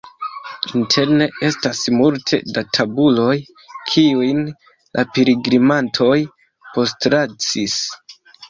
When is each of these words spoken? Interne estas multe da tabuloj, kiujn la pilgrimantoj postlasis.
Interne 0.77 1.25
estas 1.49 1.81
multe 1.97 2.39
da 2.55 2.63
tabuloj, 2.79 3.35
kiujn 3.91 4.41
la 4.51 5.07
pilgrimantoj 5.19 6.19
postlasis. 6.75 7.81